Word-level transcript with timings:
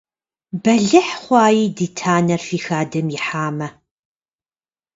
Бэлыхь 0.63 1.13
хъуаи 1.21 1.61
ди 1.75 1.87
танэр 1.97 2.41
фи 2.47 2.59
хадэм 2.65 3.07
ихьамэ! 3.17 3.67